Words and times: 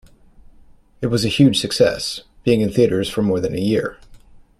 It 0.99 1.11
was 1.11 1.23
a 1.25 1.29
huge 1.29 1.59
success, 1.59 2.21
being 2.43 2.61
in 2.61 2.71
theaters 2.71 3.07
for 3.07 3.21
more 3.21 3.39
than 3.39 3.53
a 3.53 3.59
year. 3.61 3.97